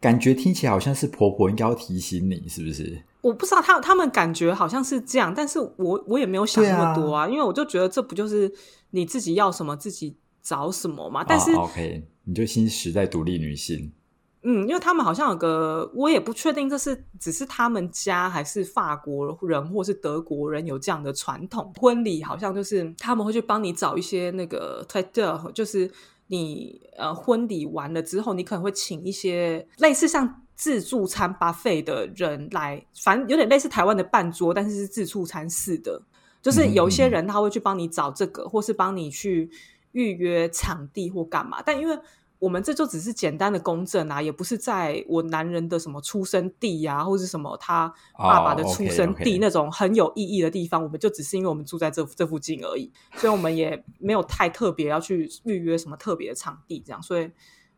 [0.00, 3.02] 感觉听起来好像是婆婆应该要提醒你，是不是？
[3.22, 8.52] 我不知道他他们感觉好像是这样，但是我我也没有想那么多啊，因为我就觉得这不就是
[8.90, 11.24] 你自己要什么自己找什么嘛。
[11.24, 13.92] 但是 OK，你就新时代独立女性。
[14.48, 21.72] 嗯，因为他们好像有个，我也不确定这是只是他们家还是法国人或是德国人有这样的传统。
[21.80, 25.90] 婚礼好像就是他们会去帮你找一些那个 e 就是
[26.28, 36.00] 你呃婚礼完了之后，你可能会请一些类似像自助餐 buffet 的人来，反正有点类似台湾的半桌，但是是自助餐式的。
[36.42, 39.50] 就是有一些人他会去帮你找这个，或是帮你去
[39.92, 41.98] 预约场地或干嘛，但因为。
[42.38, 50.82] 我们这就只是简单的公证啊，也不是在我男人的什么出生地呀，或者什么他爸爸的出生地那种很有意义的地方。
[50.82, 57.02] 我们就只是因为我们住在这这附近而已，所以我们也没有太特别要去预约什么特别的场地，这样。
[57.02, 57.30] 所以，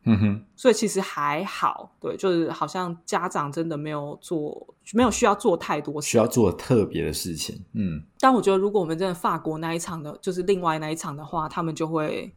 [0.04, 7.64] 嗯哼，所以其实还好，对，就是好像家长真的没有做，没有需要做太多需要做特别的事情。
[7.74, 12.34] 嗯，但我觉得如果我们真的法国那一场的，就是另外那一场的话，他们就会。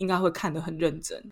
[0.00, 1.22] 应该会看得很认真，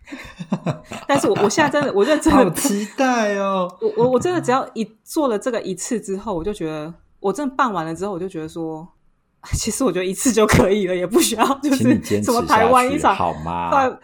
[1.06, 3.66] 但是我我现在真的，我认真的期待哦。
[3.80, 8.86] 我我我真的只要一做了这个一次之后，我就觉得我真的办完了之后，我就觉得说，
[9.56, 13.70] 其实我觉得一次就可以了，也不需要就是什么台湾一场好吗？
[13.70, 14.00] 发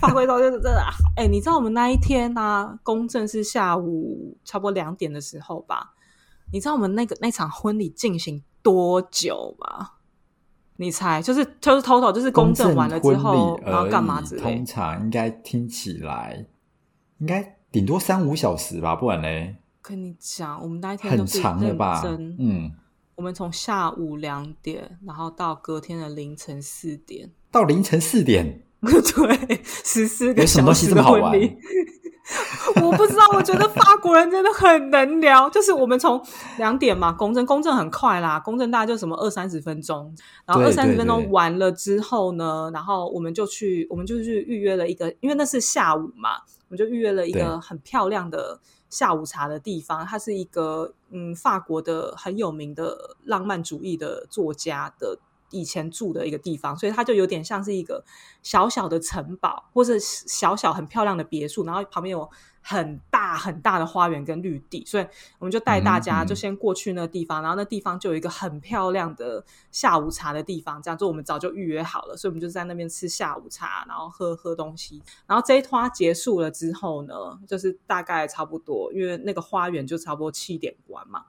[0.00, 0.82] 发挥到就是真的。
[1.16, 5.94] 哎，你知道我们那一天呢，公证是下午差不多两点的时候吧？
[6.52, 9.90] 你知道我们那个那场婚礼进行多久吗？
[10.80, 16.46] 你猜，就是就是 total 就是公证完了之后，然后干嘛之类通常应该听起来
[17.18, 22.00] 应该顶多三五小时吧，不然嘞，跟你讲，我们那一天很长了吧？
[22.38, 22.70] 嗯，
[23.16, 31.32] 我们从下午两点，然后到隔天的凌晨四点，到凌晨四点， 对，十四个有什么东西小时的这么好玩？
[31.32, 31.56] 婚礼。
[32.84, 35.48] 我不知道，我觉得法国人真的很能聊。
[35.48, 36.22] 就是我们从
[36.58, 40.14] 两点嘛，公证公证很快啦，公证大概就什么二三十分钟，
[40.44, 48.60] 然后二三十分钟完了之后呢，然后我们就去，我们就去预约了一个，因为那是下午嘛，我们就预约了一个很漂亮的
[48.90, 55.18] 下午茶的地方，它是一个嗯法国的很有名的浪漫主义的作家的
[55.50, 58.04] 以前住的一个地方，所以它就有点像是一个
[58.42, 62.28] 小小的城堡，或是小小很漂亮的别墅，然后旁边有
[62.60, 65.06] 很大很大的花园跟绿地，所以
[65.38, 75.02] 我们就带大家就先过去那个地方，然后那地方就有一个很漂亮的下午茶的地方，这样就我们早就预约好了，所以我们就在那边吃下午茶，然后喝喝东西。
[75.26, 77.14] 然后这一拖结束了之后呢，
[77.46, 81.24] 就是大概差不多，因为那个花园就差不多七点关嘛。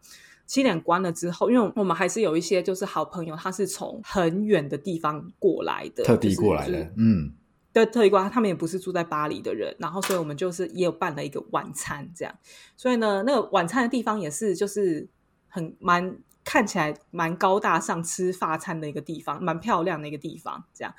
[0.50, 7.32] 七点关了之后，因为我们还是有一些就是好朋友，他是从很远的地方过来的，特地过来的就是，嗯，
[7.72, 12.34] 的特意过来，他们也不是住在巴黎的人，然后所以我们就是也有办了一个晚餐这样，
[12.76, 15.08] 所以呢，那个晚餐的地方也是就是
[15.48, 20.92] 很蛮看起来蛮高大上吃法餐的一个地方，蛮漂亮的一个地方这样，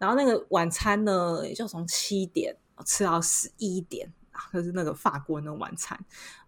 [0.00, 4.12] 然后那个晚餐呢，也就从七点吃到十一点。
[4.52, 5.98] 就是那个法国那个晚餐，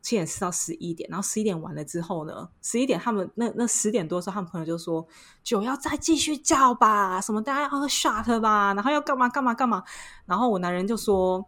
[0.00, 5.06] 七点吃到十一点，然后十一点完了之后呢，十一点他们那那十点多的时候，他们朋友就说
[5.42, 9.82] 酒要再继续叫吧，什么大家要喝 shot 吧，然后要干嘛干嘛干嘛，
[10.26, 11.44] 然后我男人就说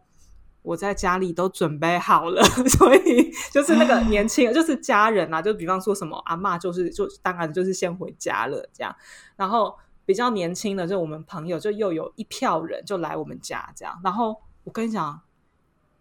[0.63, 8.95] 我在家里都准备好了， 所以就是那个年轻人，就是家人啊，就比方说什么阿嬷，就是就当然就是先回家了这样，
[9.37, 9.75] 然后
[10.05, 15.21] 比较年轻的就我们朋友就又有一票人就来我们家这样，然后我跟你讲，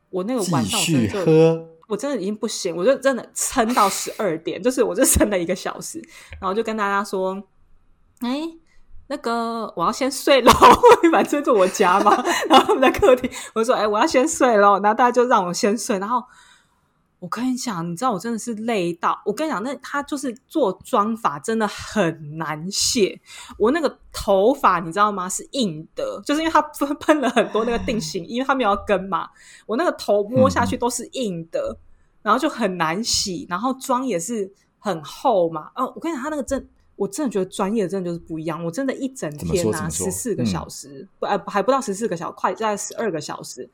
[0.09, 6.01] 我那个继晚上我真的就喝，我真的已经不行，我就真的撑到十二点，就是我就撑了一个小时，
[6.39, 7.41] 然后就跟大家说，
[8.21, 8.41] 哎、
[9.07, 10.51] 那个我要先睡喽，
[11.11, 12.15] 反正就我家嘛，
[12.47, 16.23] 然后他们在客厅，我就说，哎、我要先睡喽，然后大家就让我先睡，然后
[17.19, 23.19] 我跟你讲，你知道我真的是累到，我跟你讲，那他就是做妆法真的很难卸，
[23.57, 25.27] 我那个头发你知道吗？
[25.27, 29.29] 是硬的，就是因为他喷 喷了很多那个定型，因为他没有根嘛，
[29.65, 31.77] 我那个头摸下去都是硬的，
[32.21, 35.71] 然后就很难洗，然后妆也是很厚嘛。
[35.75, 38.63] 哦，我跟你讲，他那个真，我真的觉得专业真的就是不一样。
[38.63, 43.69] 我真的一整天啊，十四个嗯小时，不、呃还不到十四个小时，快在十二个小时，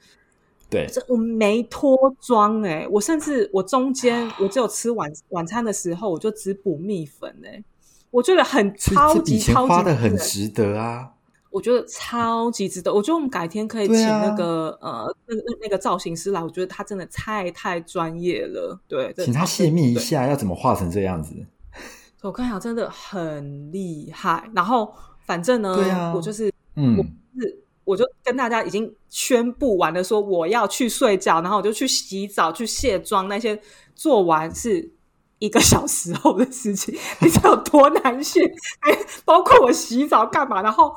[0.75, 7.63] 对，这我没脱妆哎、我甚至我中间我只有吃晚晚餐的时候，我就只补蜜粉哎、
[8.11, 11.11] 我觉得很超级超级花的很值得啊，
[11.49, 12.93] 我觉得超级值得。
[12.93, 18.77] 我觉得我们改天可以请那个、呃那个那那个造型师来，我觉得他真的太太专业了。
[18.87, 21.33] 对，这请他泄密一下，要怎么画成这样子？
[22.21, 24.49] 我跟你讲，真的很厉害。
[24.53, 24.93] 然后
[25.25, 27.03] 反正呢，对啊我就是嗯，我
[27.39, 33.61] 是我就跟大家已经宣布完了，说我要去睡觉，然后我就去洗澡、去卸妆，那些
[33.95, 34.91] 做完是
[35.39, 38.43] 一个小时后的事情，你知道有多难卸？
[38.79, 38.91] 哎，
[39.23, 40.61] 包括我洗澡干嘛？
[40.61, 40.93] 然后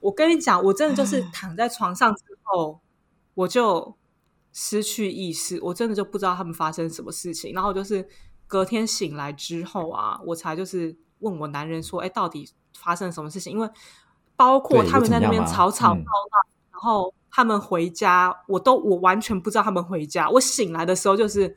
[0.00, 2.80] 我跟你讲，我真的就是躺在床上之后，
[3.34, 3.94] 我就
[4.52, 7.52] 失去意识，我真的就不知道他们发生什么事情。
[7.52, 8.08] 然后就是
[8.46, 13.68] 隔天醒来之后啊，我才就是问我男人说：“哎，到底发生什么事情？”因为
[14.42, 16.04] 包括他们在那边吵吵闹嗯闹，
[16.72, 20.28] 然后他们回家，我都我完全不知道他们回家。
[20.30, 21.56] 我醒来的时候就是。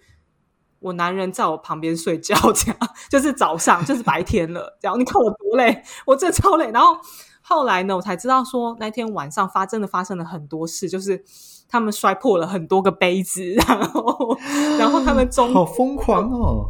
[0.82, 2.78] 我男人在我旁边睡觉， 这样
[3.10, 4.78] 就是早上，就是白天了。
[4.80, 6.70] 这样你看我多累，我真的超累。
[6.70, 6.96] 然后
[7.42, 11.24] 后来呢，我才知道说那天晚上发真的发生了很多事，就是
[11.68, 14.38] 他们摔破了很多个杯子，然后
[14.78, 16.70] 然后他们中好疯狂哦！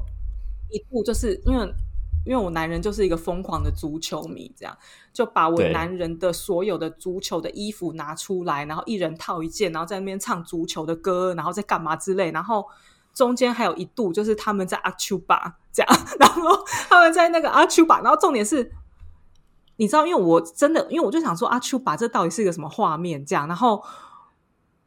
[0.71, 1.73] 一度就是因为
[2.25, 4.77] 因为我男人就是一个疯狂的足球迷，这样
[5.13, 12.65] 就把我男人的所有的足球的衣服拿出来，然后一人套一件，然后在那边唱足球的歌，然后在干嘛之类，然后
[13.13, 16.51] 中间还有一度就是他们在阿丘巴这样， 然后
[16.89, 18.71] 他们在那个阿丘巴，然后重点是。
[19.77, 23.25] 你知道，因为我真的，因为我就想说阿丘巴这到底是一个什么画面？
[23.25, 23.83] 这样，然后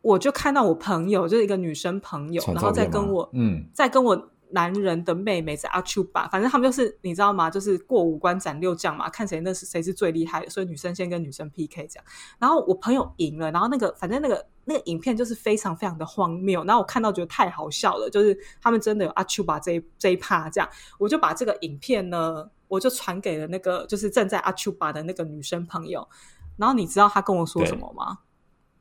[0.01, 7.51] 我就看到我朋友，就是一个女生朋友，然后照片吗再跟我，嗯，再跟我男人的妹妹在阿丘巴，反正他们就是你知道吗？
[7.51, 12.05] 就是过五关斩六将嘛，看谁那是谁是最厉害的，所以女生先跟女生 PK 这样。
[12.39, 26.09] 然后我朋友赢了，然后那个反正那个那个影片就是非常非常的荒谬，然后我看到觉得太好笑了，就是他们真的有阿丘巴这一这一趴这样，我就把这个影片呢我就传给了那个就是正在阿丘巴的那个女生朋友。
[26.57, 28.19] 然后你知道他跟我说什么吗？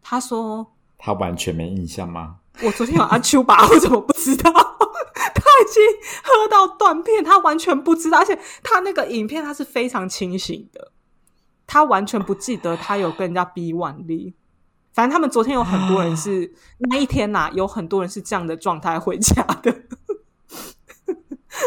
[0.01, 2.37] 他说他完全没印象吗？
[2.63, 4.51] 我昨天有阿丘巴， 我怎么不知道？
[6.23, 10.91] 喝到断片，他完全不知道，而且他那个影片他是非常清醒的，
[11.65, 14.33] 他完全不记得他有跟人家逼腕力。
[14.93, 16.51] 反正他们昨天有很多人是
[16.89, 19.83] 那一天呐，有很多人是这样的状态回家的。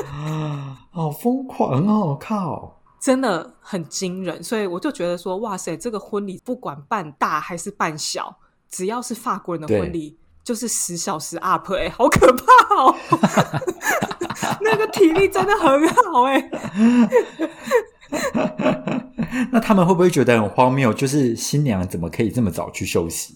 [0.07, 2.16] 啊，好疯狂哦！
[2.20, 8.38] 靠，真的很惊人，所以我就觉得说，哇塞，这个婚礼不管办大还是办小，
[8.68, 12.45] 只要是法国人的婚礼，就是十小时 up，哎，好可怕
[12.76, 12.95] 哦！
[14.62, 16.51] 那个体力真的很好，哎。
[19.53, 20.93] 那他们会不会觉得很荒谬？
[20.93, 23.34] 就是新娘怎么可以这么早去休息？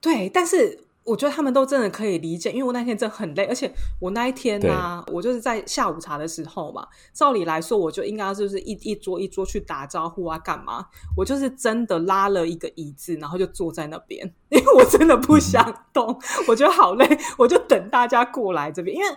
[0.00, 0.80] 对，但是。
[1.04, 10.86] 我觉得他们都真的可以理解，因为我那天真的很累，而且我那一天呢，我就是在下午茶的时候嘛，照理来说，我就应该就是一一桌一桌去打招呼啊，干嘛？
[11.16, 19.08] 我就是真的拉了一个椅子，然后就坐在那边， 因为我真的不想动，我觉得好累，我就等大家过来这边，因为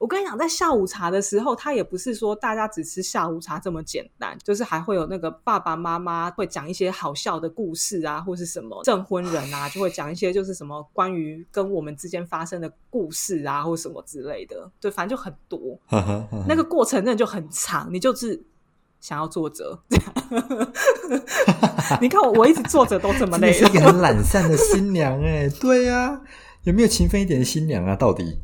[0.00, 11.46] 我跟你讲，在下午茶的时候，他也不是说大家只吃下午茶这么简单，就是还会有那个爸爸妈妈会讲一些好笑的故事啊，或是什么证婚人啊，就会讲一些就是什么关于。
[11.52, 15.78] 跟我们之间发生的故事啊，或什么之类的，对，反正就很多。
[16.48, 18.42] 那个过程真的就很长，你就是
[19.00, 19.78] 想要坐着。
[22.00, 23.52] 你看我，我一直坐着都这么累。
[23.52, 26.18] 是一个很懒散的新娘哎，对呀，
[26.62, 27.94] 有没有勤奋一点的新娘啊？
[27.94, 28.38] 到底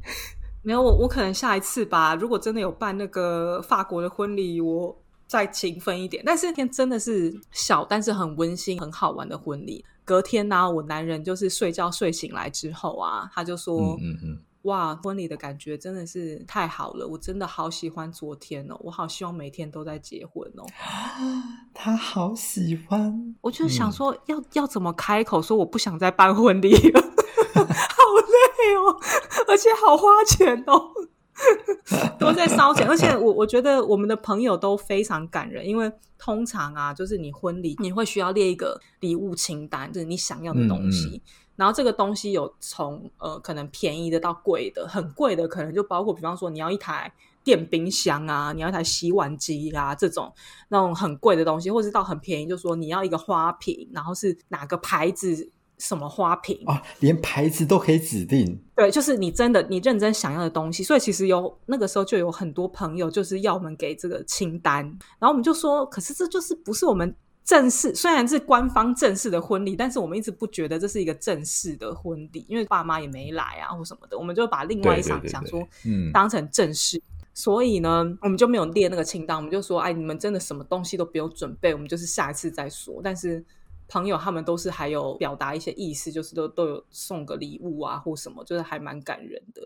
[0.66, 2.16] 没有，我我可能下一次吧。
[2.16, 6.20] 如果真的有办那个法国的婚礼，我再勤奋一点。
[6.26, 9.84] 但是那天真的是小，但是很温馨、很好玩的婚礼。
[10.04, 20.66] 隔天呢，我男人就是睡觉睡醒来之后啊，他就说：“嗯嗯，哇，婚礼的感觉真的是太好了，我真的好喜欢昨天哦，我好希望每天都在结婚哦。
[21.72, 27.00] ”他好喜欢，我就想说要要怎么开口说我不想再办婚礼了，
[27.54, 29.00] 好累哦，
[29.48, 30.92] 而且好花钱哦。
[32.18, 41.20] 都在烧钱，而且 我我觉得我们的朋友都非常感人，因为通常啊，就是你婚礼你会需要列一个礼物清单，就是你想要的东西，
[41.54, 47.12] 然后这个东西有从呃可能便宜的到贵的，很贵的可能就包括，比方说你要一台
[47.44, 50.32] 电冰箱啊，你要一台洗碗机啊这种
[50.68, 55.50] 那种很贵的东西，或是到很便宜，就说你要一个花瓶，然后是哪个牌子。
[55.78, 56.82] 什么花瓶啊？
[57.00, 58.58] 连牌子都可以指定。
[58.74, 60.82] 对，就是你真的你认真想要的东西。
[60.82, 64.84] 所以其实有那个时候就有很多朋友就是要我们给这个清单，
[65.18, 67.14] 然后我们就说，可是这就是不是我们
[67.44, 77.00] 正式，虽然是官方正式的婚礼，但是我们一直不觉得这是一个正式的婚礼，因为爸妈也没来啊或什么的，我们就把另外一场想说，嗯，当成正式。
[77.32, 83.00] 所以呢，我们就没有列那个清单，我们就说，哎，你们真的什么东西都不用准备，我们就是下一次再说。
[83.02, 83.44] 但是。
[83.88, 89.62] 朋友他们都是还有表达一些意思，就是都都有送个礼物啊，或什么，就是还蛮感人的。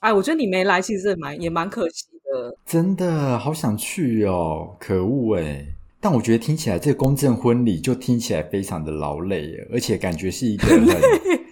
[0.00, 2.54] 哎，我觉得你没来，其实蛮也蛮可惜的。
[2.66, 5.66] 真的好想去哦，可恶哎！
[6.00, 10.86] 但我觉得听起来这个公证婚礼就听起来非常的劳累，而且感觉是一个很，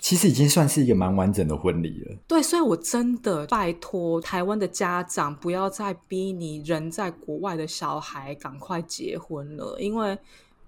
[0.00, 2.16] 其实已经算是一个蛮完整的婚礼了。
[2.28, 10.18] 对，所以我真的拜托台湾的家长不要再逼你人在国外的小孩赶快结婚了，因为。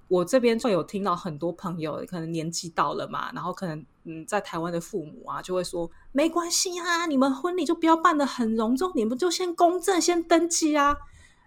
[0.08, 10.96] 我这边会有听到很多朋友，可能年纪到了嘛，然后可能嗯，在台湾的父母啊，就会说没关系啊，你们婚礼就不要办的很隆重，你们就先公证、先登记啊。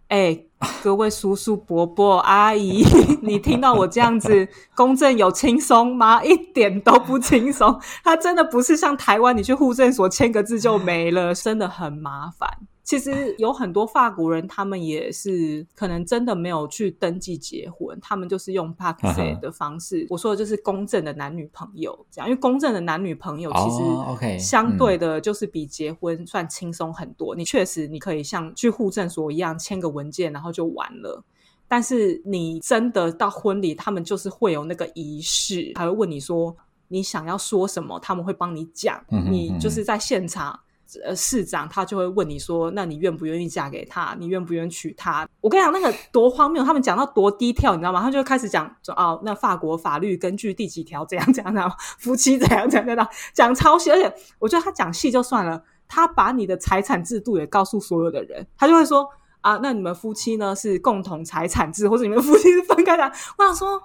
[0.10, 0.44] 哎，
[0.82, 2.84] 各位叔叔、伯伯、阿姨，
[3.22, 6.24] 你听到我这样子公证有轻松吗？
[6.24, 12.50] 一点都不轻松，他真的不是像台湾，你去户政所签个字就没了，真的很麻烦。
[12.90, 20.08] 其实有很多法国人，他们也是可能真的没有去登记结婚，他们就是用 p a x e 的方式。
[20.10, 27.36] 我说的就是公证的男女朋友这样，因为公证的男女朋友其实 OK 相对的，就是比结婚算轻松很多。
[27.36, 31.24] 你确实你可以像去户政所一样签个文件，然后就完了。
[31.68, 39.00] 但是你真的到婚礼，他们就是会有那个仪式，还会问你说你想要说什么，他们会帮你讲。
[39.30, 40.60] 你就是在现场。
[41.04, 44.16] 呃，市长他就会问你说：“那你愿不愿意嫁给他？
[44.20, 46.64] 你愿不愿意娶她？”我跟你讲，那个多荒谬！
[46.64, 48.02] 他们讲到多低调，你知道吗？
[48.02, 53.92] 他就开始讲说：“哦，那法国法律根据第几条怎样怎样怎样，夫妻怎样怎样怎样，讲超细。
[53.92, 59.08] 而且我觉得他讲细就算了，他把你的财产制度也告诉所有的人，他就会说：
[59.42, 63.04] 啊，那你们夫妻呢是共同财产制，或者你们夫妻是分开的？
[63.38, 63.82] 我想说。”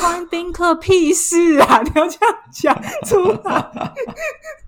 [0.00, 1.82] 关宾客屁事啊！
[1.84, 3.92] 你要这样讲出来，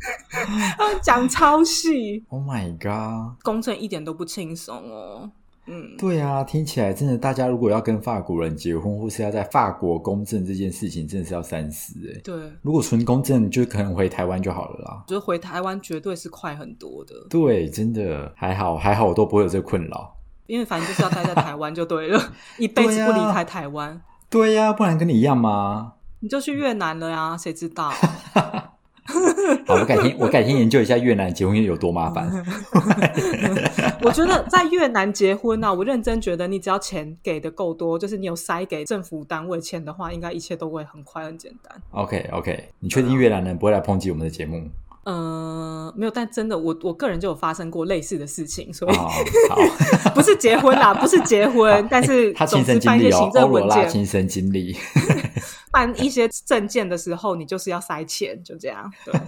[1.03, 2.25] 讲超细。
[2.29, 3.43] Oh my god！
[3.43, 5.31] 公证一点都不轻松哦。
[5.69, 12.21] 嗯，对啊，听起来真的，大家如果要跟法国人结婚，或是要在法国公证这件事情，真的是要三思哎。
[12.23, 15.03] 对，如果纯公证，就可能回台湾就好了啦。
[15.09, 20.15] 就是回台湾绝对是快很多的，对，真的还好，还好我都不会有这个困扰。
[20.47, 24.01] 因为反正就是要待在台湾就对了， 一辈子不离开台湾。
[24.37, 25.95] 对呀、不然跟你一样吗？
[26.21, 27.35] 你就去越南了呀？
[27.41, 27.89] 谁知道？
[29.67, 32.31] 好，我改天我改天研究一下越南结婚有多麻烦。
[34.03, 41.81] 我觉得在越南结婚啊，我认真觉得你只要钱给的够多，就是你有塞给政府单位钱的话，应该一切都会很快很简单。
[41.93, 44.69] OK OK，你确定越南人不会来抨击我们的节目？
[45.09, 48.97] 嗯、没有，但真的，我我个人就有发生过类似的事情，所以
[50.13, 54.77] 不是结婚啦，不是结婚，但是他亲身经历哦办一些行，政欧罗文件，拉亲身经历。
[55.71, 58.91] 办一些证件的时候，你就是要塞钱，就这样。
[59.05, 59.15] 对，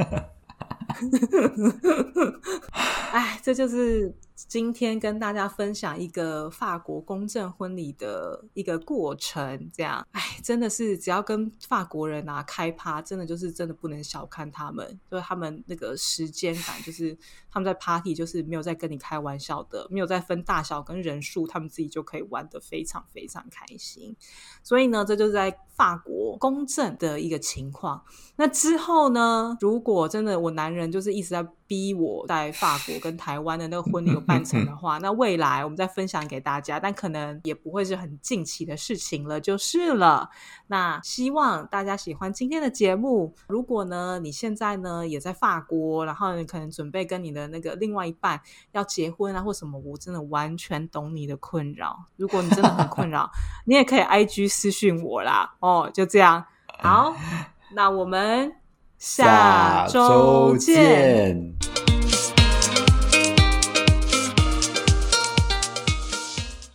[3.12, 4.12] 哎，这就是
[4.47, 9.68] 今天跟大家分享一个法国公证婚礼的一个过程。
[9.74, 17.16] 这样，哎，真的是只要跟法国人啊开趴，真的就是真的不能小看他们，就是他们那个时间感，就是
[17.51, 24.14] 他们在 party 就是没有在跟你开玩笑的，没有在分大小跟人数，他们自己就可以玩得非常非常开心。
[24.62, 28.05] 所以呢，这就是在法国公证的一个情况。
[28.36, 40.30] 那之后呢，如果真的我男人就是一直在逼我在法国跟台湾的那个婚礼有办成的话，那未来我们再分享给大家，但可能也不会是很近期的事情了，就是了。
[40.66, 43.34] 那希望大家喜欢今天的节目。
[43.48, 48.40] 如果呢，你现在呢也在法国，然后你可能准备跟你的那个另外一半
[48.72, 52.06] 要结婚啊或什么，我真的完全懂你的困扰。
[52.16, 53.30] 如果你真的很困扰，
[53.66, 55.54] 你也可以 IG 私讯我啦。
[55.60, 56.42] 哦，就这样。
[56.80, 57.14] 好，
[57.74, 58.52] 那我们
[58.99, 61.55] 下周见。